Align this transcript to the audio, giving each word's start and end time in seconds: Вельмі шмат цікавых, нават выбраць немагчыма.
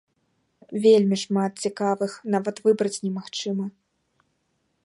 Вельмі 0.85 1.15
шмат 1.25 1.51
цікавых, 1.67 2.11
нават 2.37 2.55
выбраць 2.67 3.01
немагчыма. 3.07 3.65